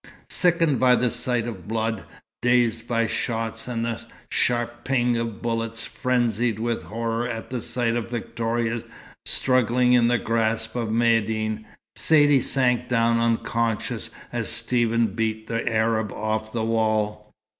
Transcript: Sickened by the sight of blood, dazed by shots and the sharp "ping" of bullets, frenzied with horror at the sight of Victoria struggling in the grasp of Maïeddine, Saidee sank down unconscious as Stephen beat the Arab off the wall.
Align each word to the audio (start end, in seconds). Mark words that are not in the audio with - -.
Sickened 0.29 0.79
by 0.79 0.95
the 0.95 1.11
sight 1.11 1.47
of 1.47 1.67
blood, 1.67 2.03
dazed 2.41 2.87
by 2.87 3.05
shots 3.05 3.67
and 3.67 3.85
the 3.85 4.01
sharp 4.31 4.83
"ping" 4.83 5.15
of 5.15 5.43
bullets, 5.43 5.83
frenzied 5.83 6.57
with 6.57 6.81
horror 6.85 7.27
at 7.29 7.51
the 7.51 7.61
sight 7.61 7.95
of 7.95 8.09
Victoria 8.09 8.81
struggling 9.27 9.93
in 9.93 10.07
the 10.07 10.17
grasp 10.17 10.75
of 10.75 10.89
Maïeddine, 10.89 11.65
Saidee 11.95 12.41
sank 12.41 12.87
down 12.87 13.19
unconscious 13.19 14.09
as 14.33 14.49
Stephen 14.49 15.05
beat 15.13 15.45
the 15.45 15.71
Arab 15.71 16.11
off 16.13 16.51
the 16.51 16.65
wall. 16.65 17.31